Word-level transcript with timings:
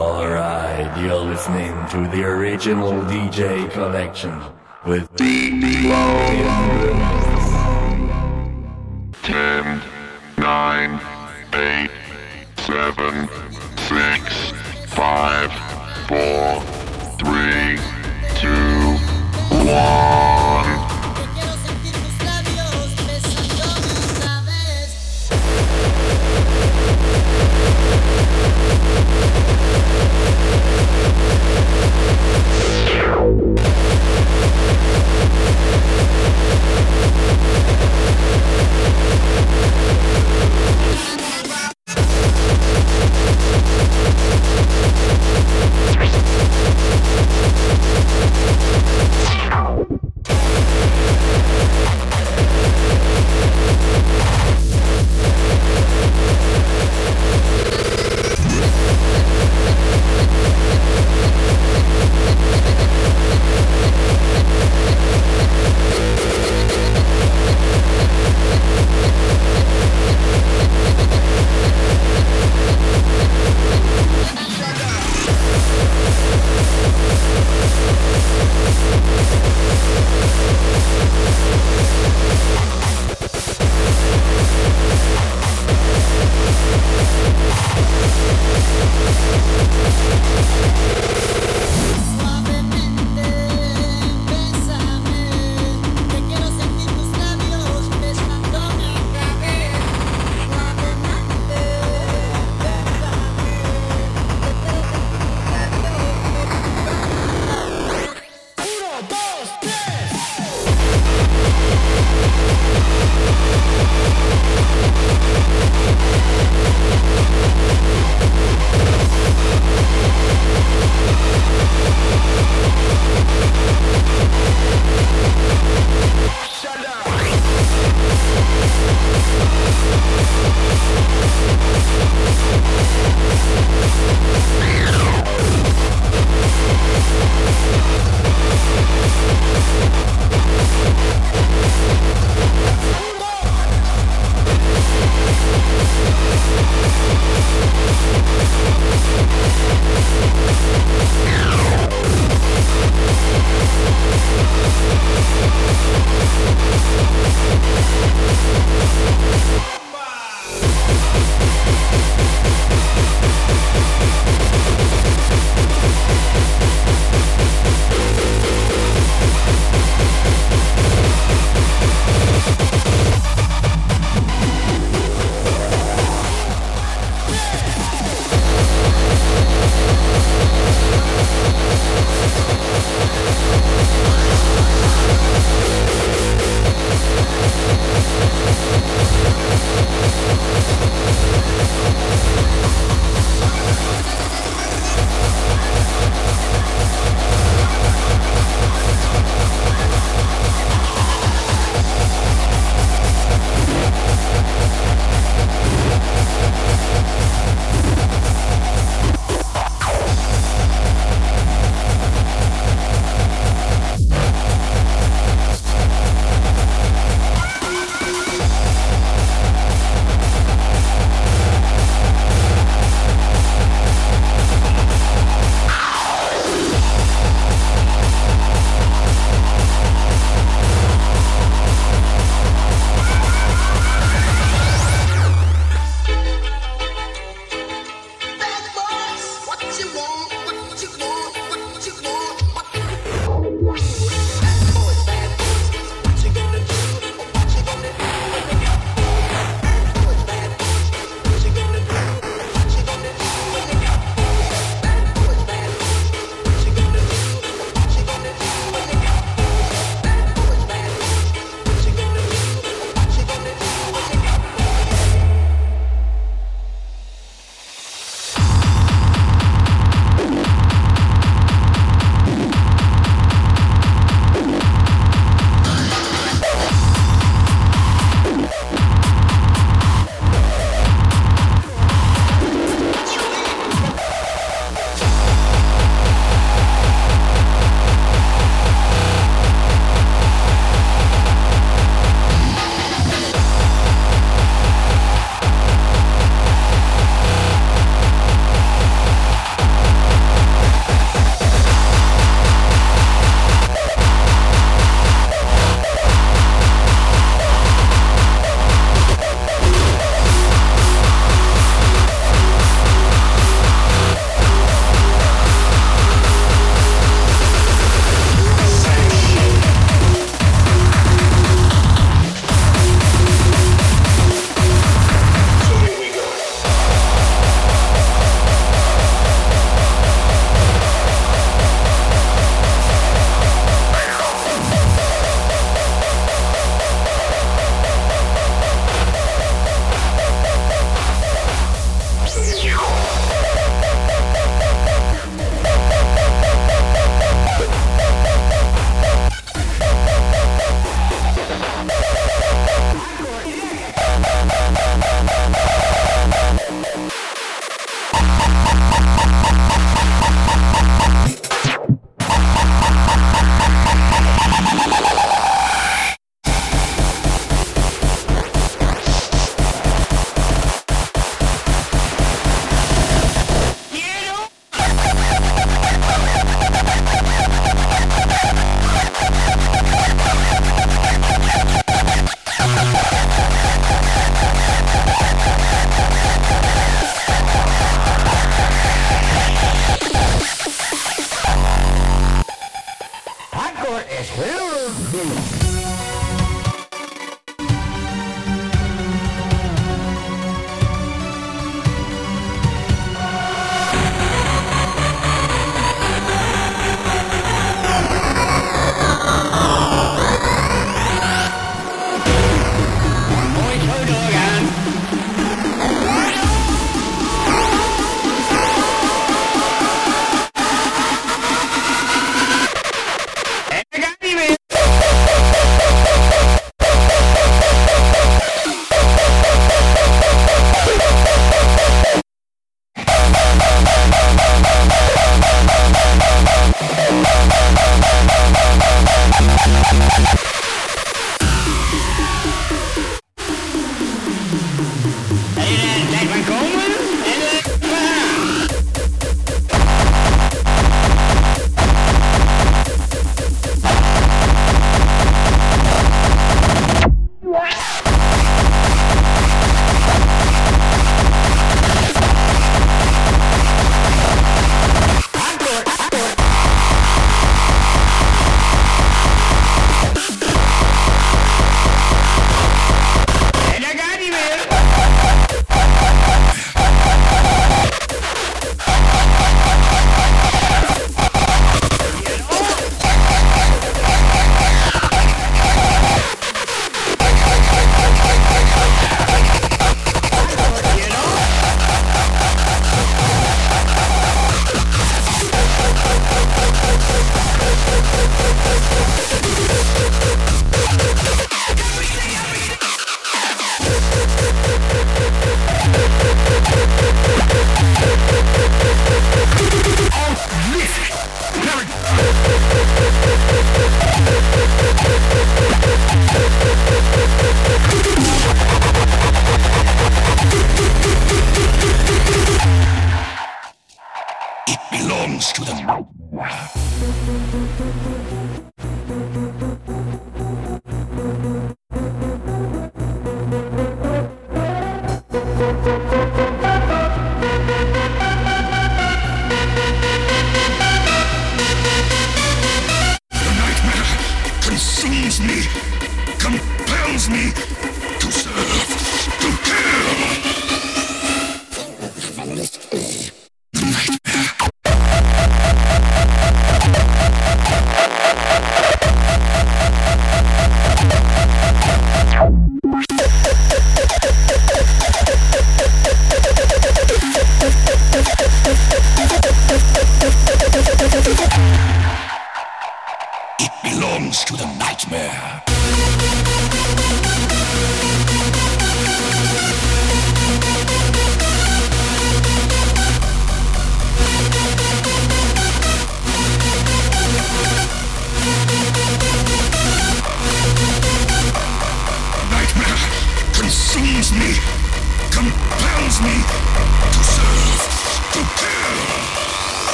Alright, 0.00 0.98
you're 0.98 1.14
listening 1.14 1.74
to 1.90 2.08
the 2.16 2.24
original 2.24 2.92
DJ 3.02 3.70
collection 3.70 4.32
with 4.86 5.12
DJ 5.12 5.82
Ten, 5.82 6.79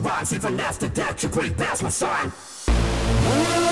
my 0.00 0.32
Even 0.32 0.58
after 0.60 0.88
death, 0.88 1.22
you 1.22 1.28
break 1.28 1.56
past 1.56 1.82
my 1.82 1.88
sign. 1.88 3.63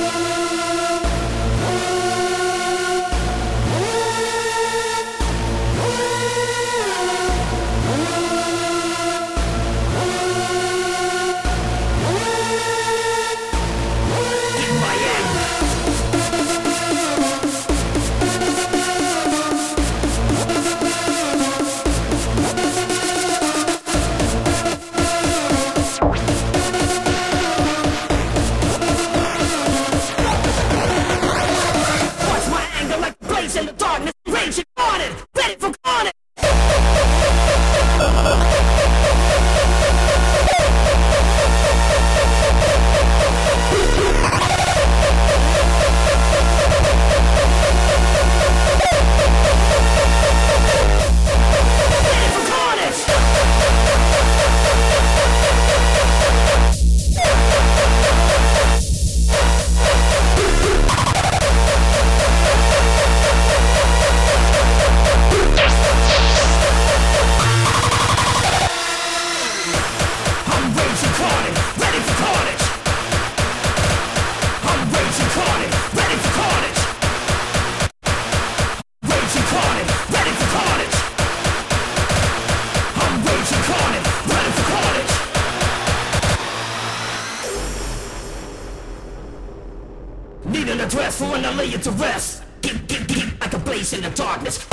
wanna 91.32 91.50
lay 91.52 91.64
you 91.64 91.78
to 91.78 91.90
rest. 91.92 92.42
Get, 92.60 92.86
get, 92.86 93.08
get 93.08 93.40
like 93.40 93.54
a 93.54 93.58
blaze 93.58 93.94
in 93.94 94.02
the 94.02 94.10
darkness. 94.10 94.66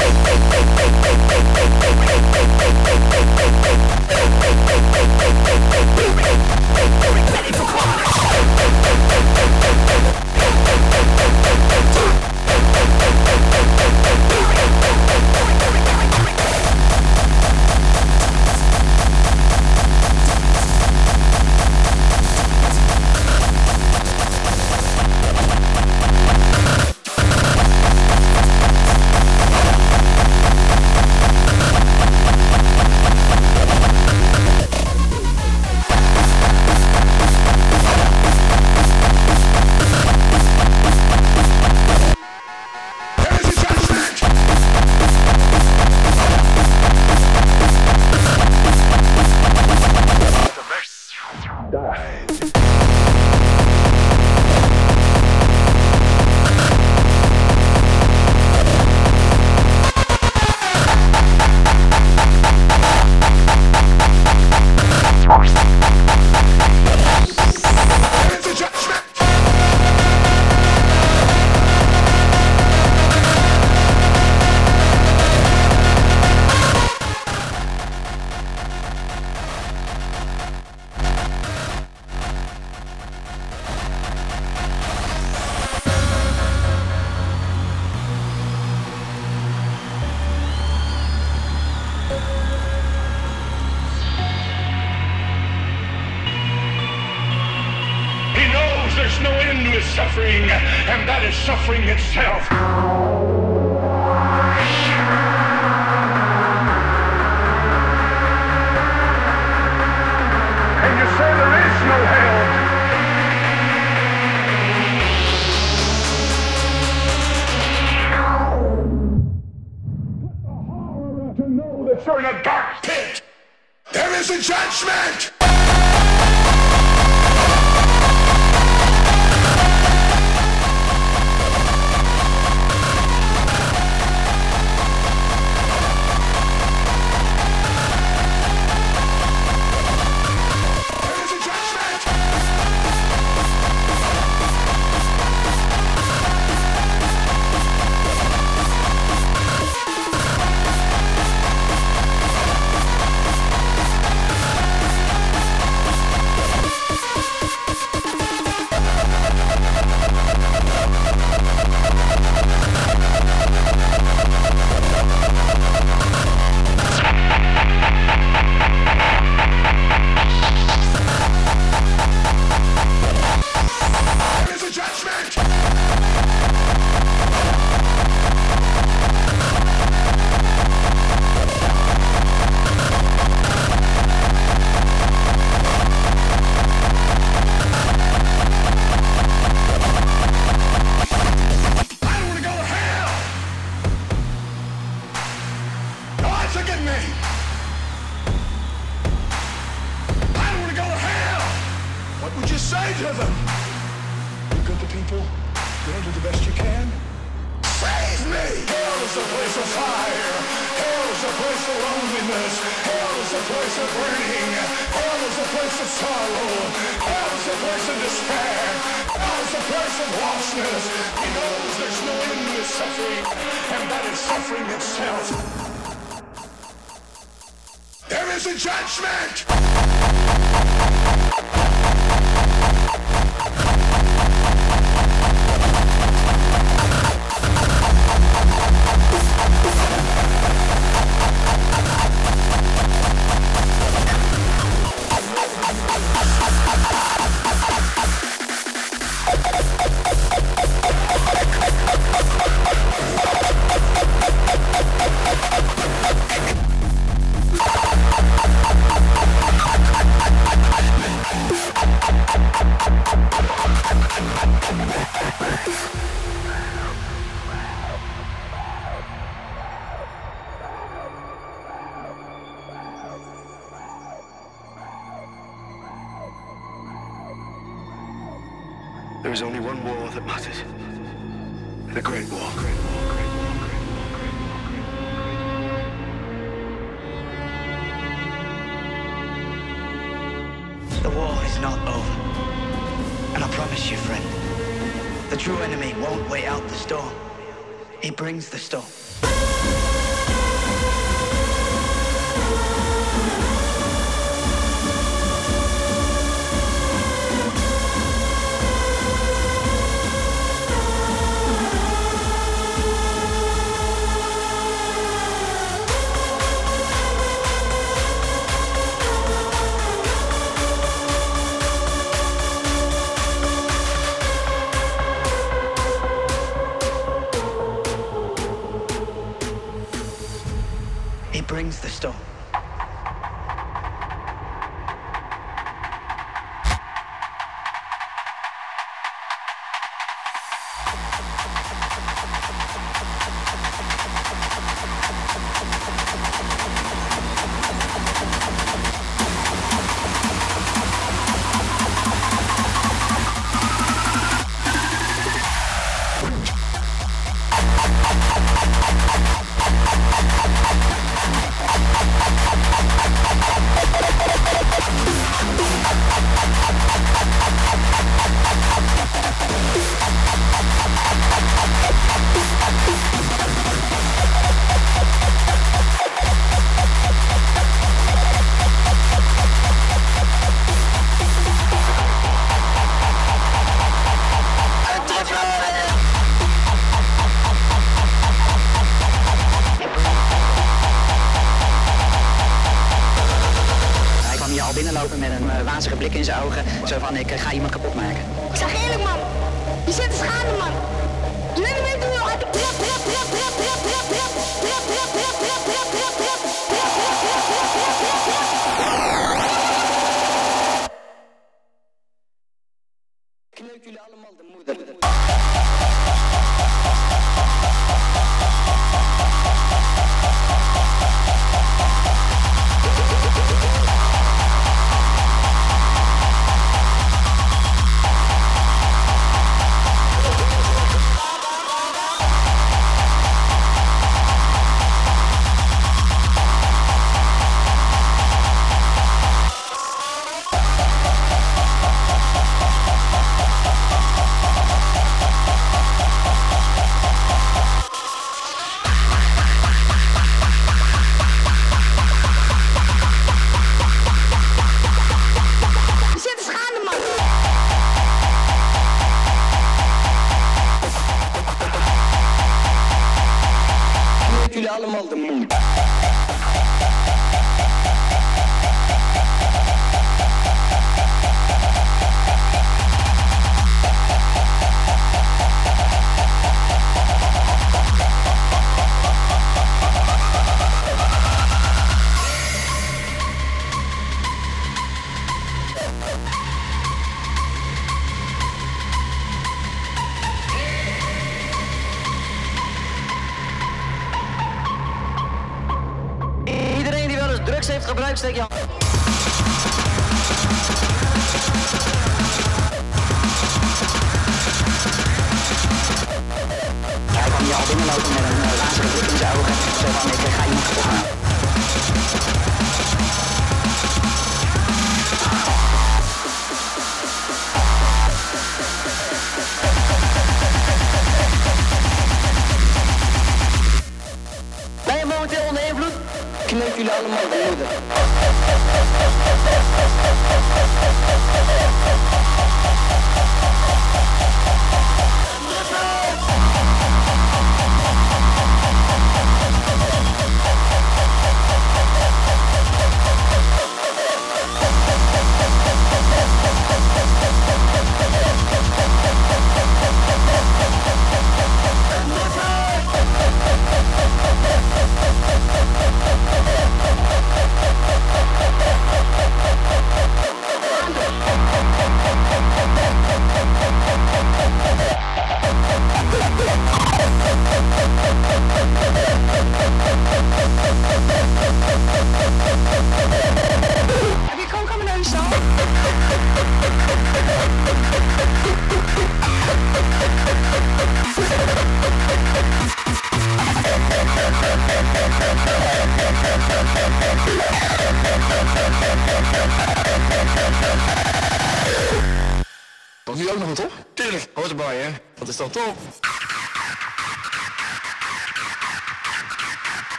Ready 7.33 7.51
for 7.53 7.63
carnage. 7.63 8.19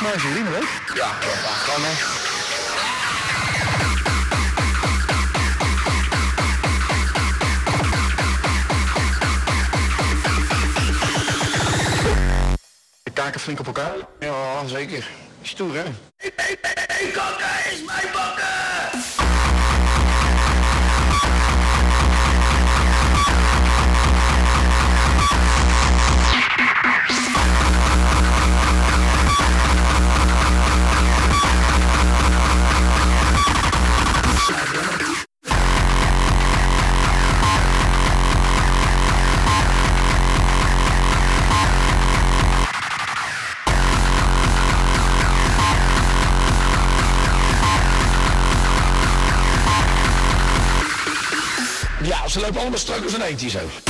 De 0.00 0.50
week? 0.50 0.92
Ja, 0.94 1.18
kan 1.64 1.82
hè. 1.82 1.92
De 13.02 13.10
kaken 13.12 13.40
flink 13.40 13.60
op 13.60 13.66
elkaar? 13.66 13.96
Ja, 14.20 14.66
zeker. 14.66 15.08
Stoer 15.42 15.74
hè? 15.74 15.84
ze 52.30 52.40
lopen 52.40 52.60
allemaal 52.60 52.78
strak 52.78 53.02
als 53.02 53.12
een 53.12 53.22
eentje 53.22 53.48
zo. 53.48 53.89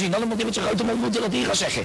Gezien. 0.00 0.10
Dan 0.20 0.28
moet 0.28 0.44
met 0.44 0.54
zijn 0.54 0.66
grote 0.66 0.84
mond 0.84 1.00
moet 1.00 1.12
hij 1.14 1.22
dat 1.22 1.32
hier 1.32 1.46
gaan 1.46 1.56
zeggen. 1.56 1.84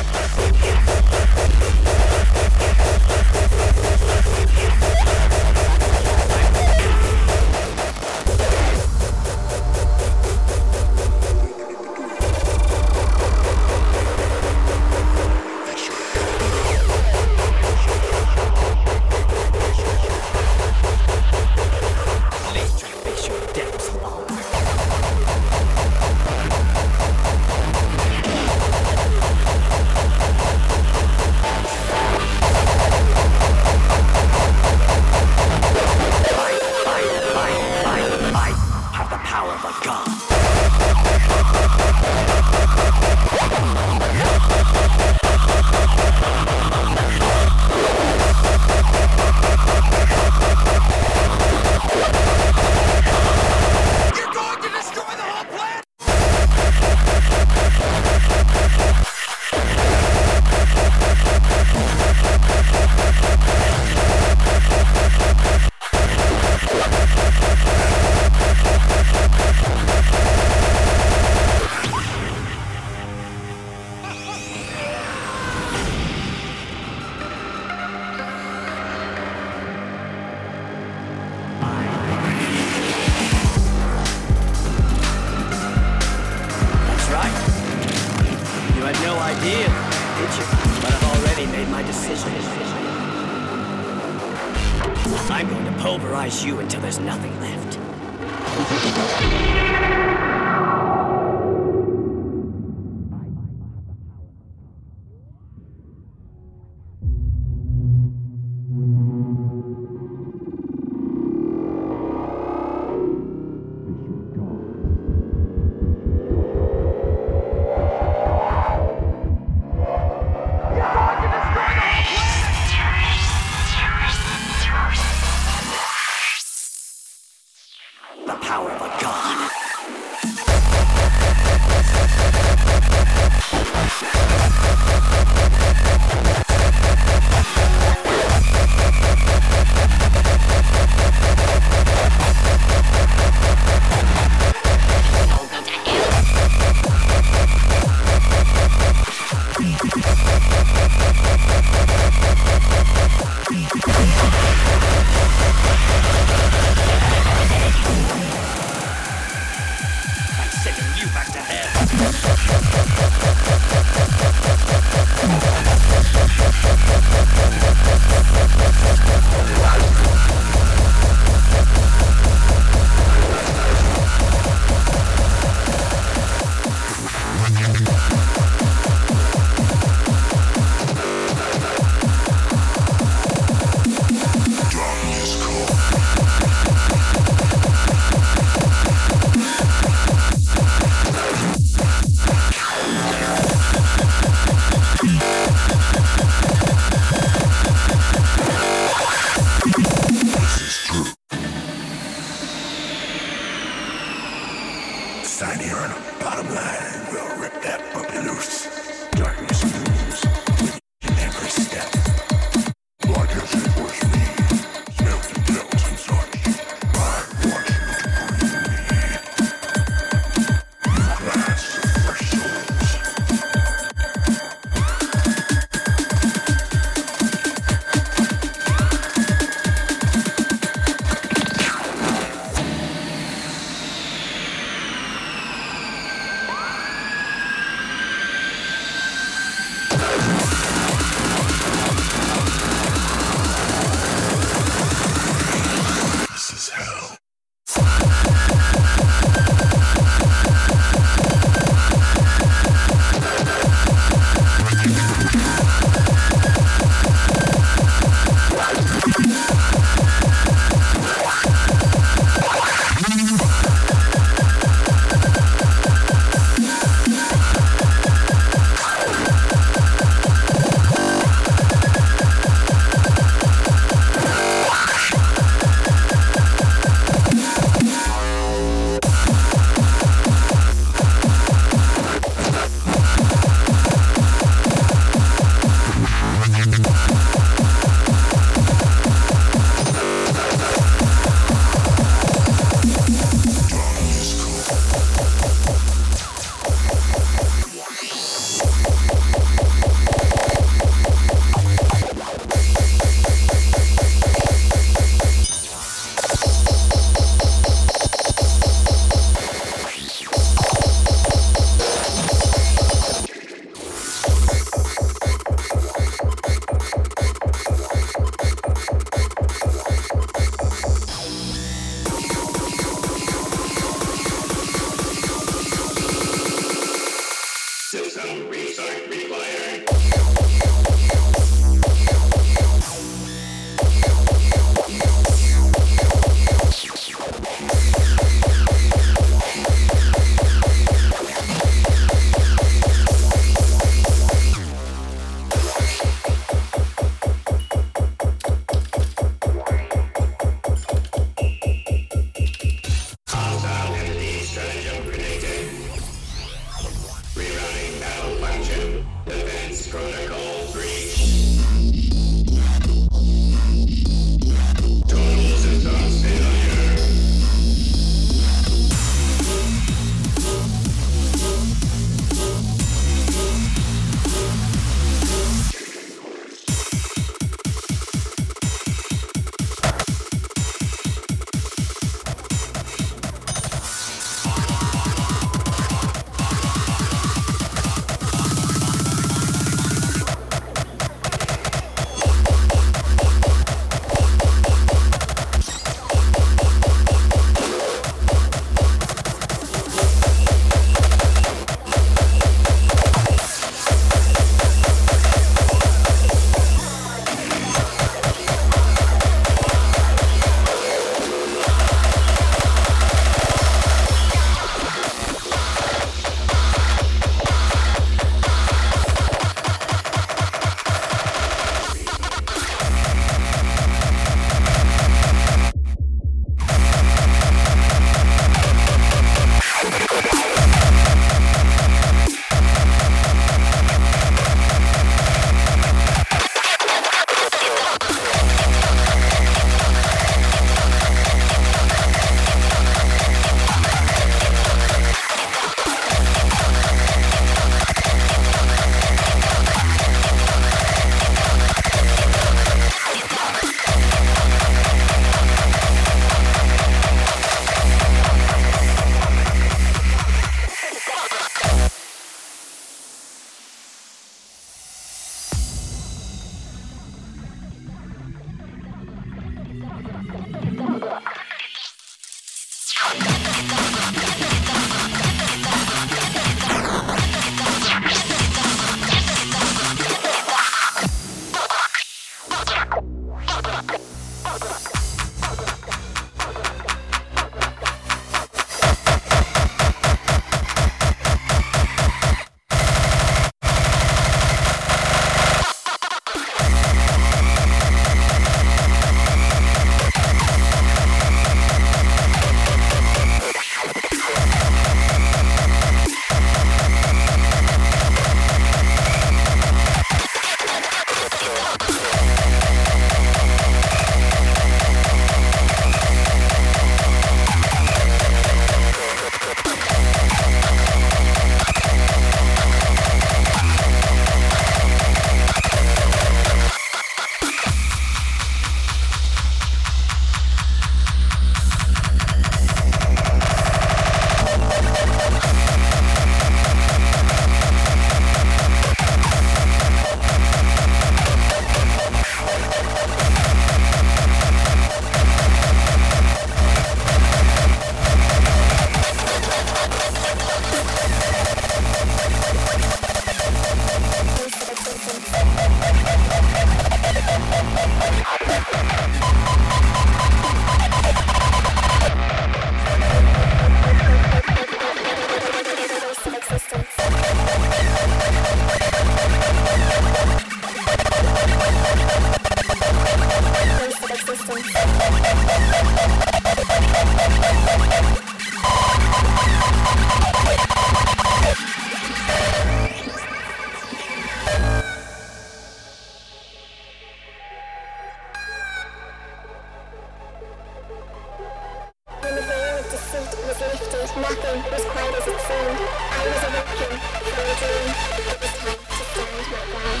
nothing 594.16 594.62
was 594.70 594.84
quite 594.84 595.14
as 595.14 595.26
it 595.26 595.40
seemed. 595.46 595.80
I 596.10 596.24
was 596.26 596.42
awakened. 596.48 597.00
It 597.26 598.38
was 598.40 598.54
time 598.56 598.80
to 598.86 599.02
stand 599.10 599.30
my 599.50 599.62
ground. 599.70 600.00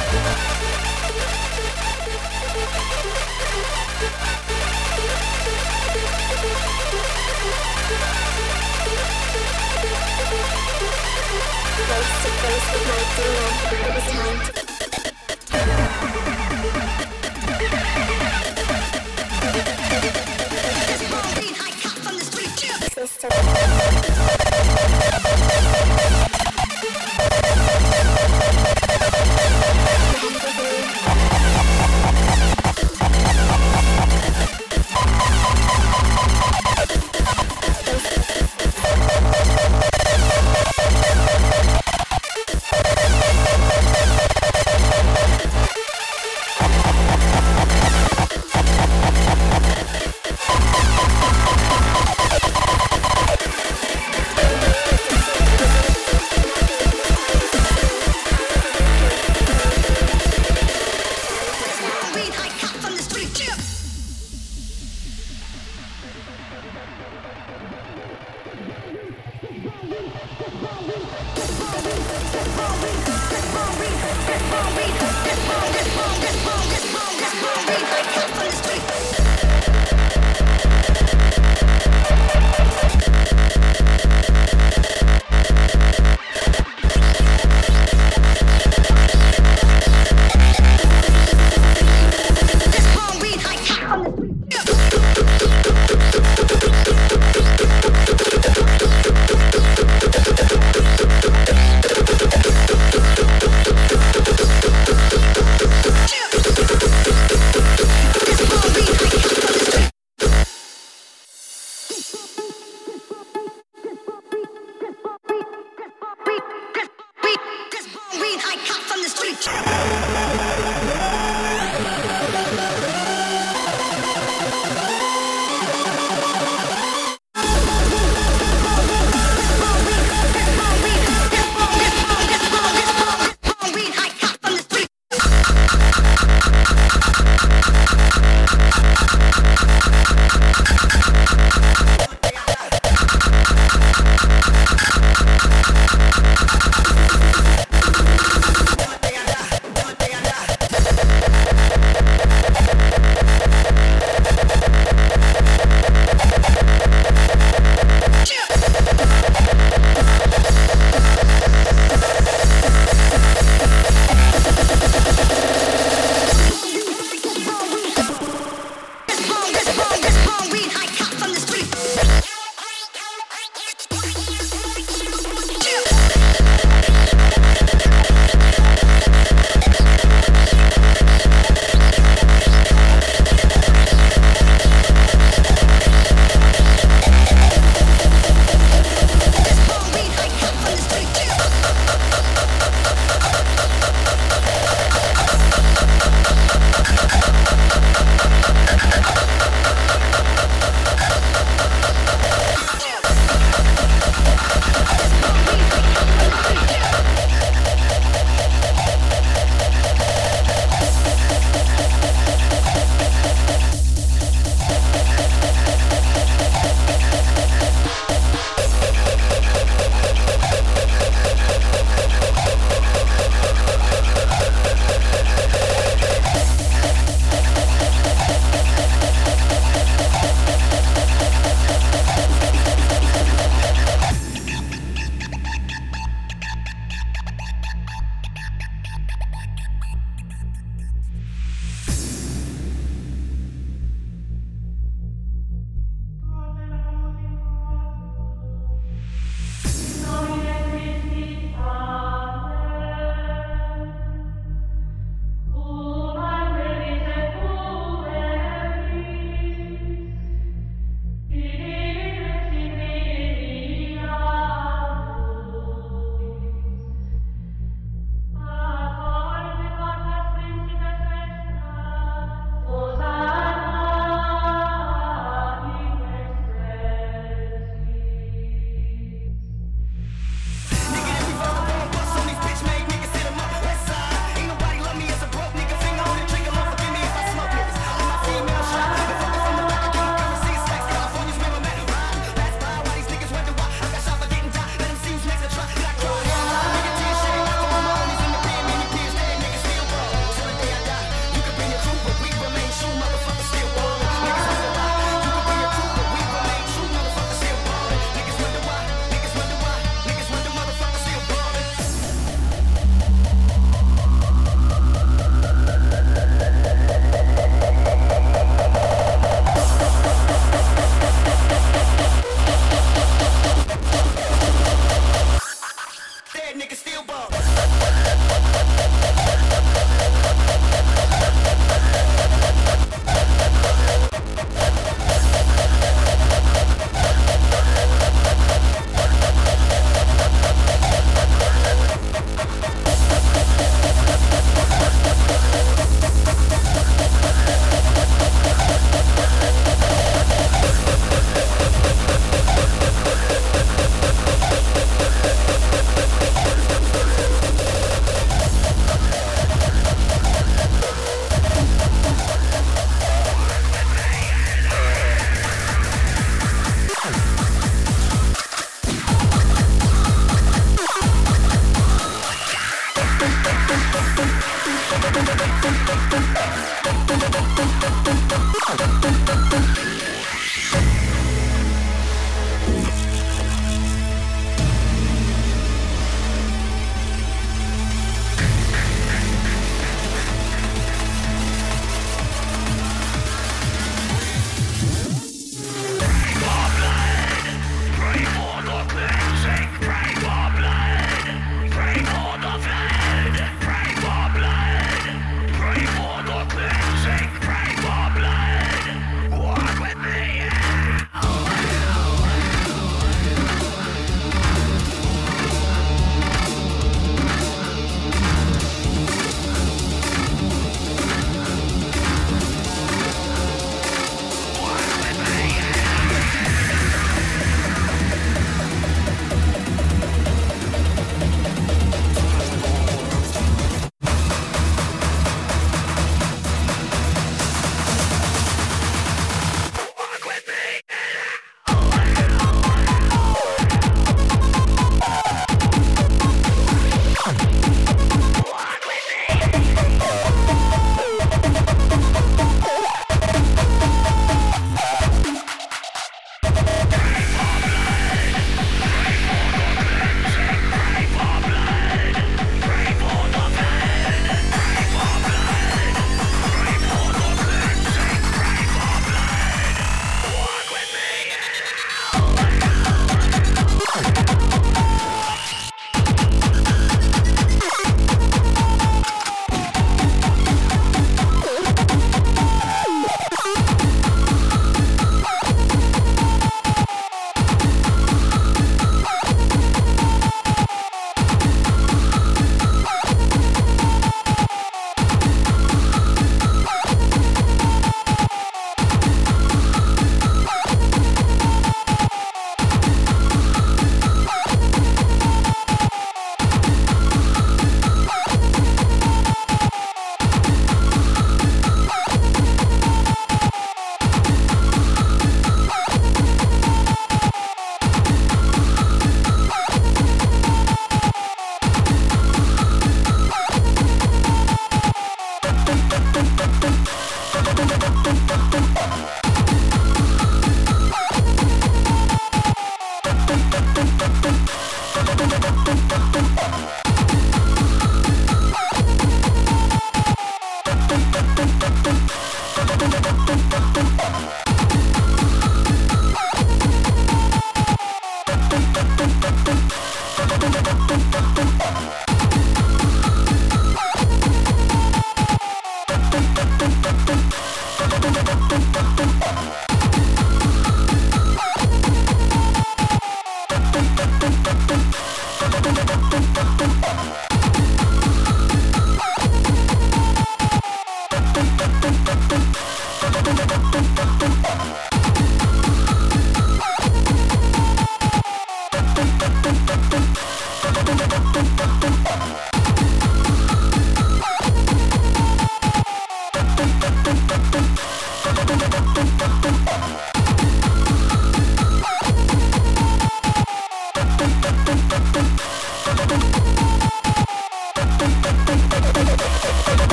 Face 11.86 12.14
to 12.22 12.30
face 12.40 12.66
with 12.72 12.86
my 12.90 13.00
demon. 13.16 13.52
It 13.72 13.92
was 13.94 14.06
time 14.12 14.38
to 14.46 14.52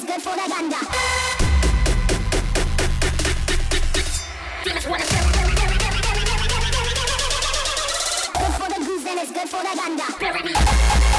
is 0.00 0.06
good 0.06 0.22
for 0.22 0.34
the 0.34 0.48
gander. 0.48 0.76
Good 4.64 4.82
for 8.54 8.68
the 8.68 8.84
goose 8.84 9.06
and 9.06 9.18
it's 9.20 9.32
good 9.32 9.48
for 9.48 9.62
the 9.62 9.74
gander. 9.76 11.09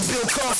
to 0.00 0.12
Bill 0.12 0.22
Cosby. 0.28 0.57